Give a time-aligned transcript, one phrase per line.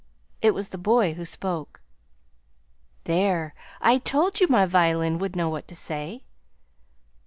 [0.41, 1.79] It was the boy who spoke.
[3.03, 6.23] "There, I told you my violin would know what to say!"